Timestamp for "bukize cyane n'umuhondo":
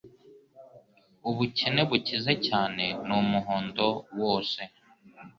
1.89-3.87